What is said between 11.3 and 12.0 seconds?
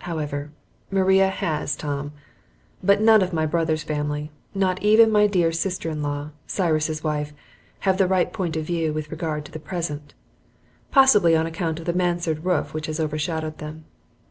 on account of the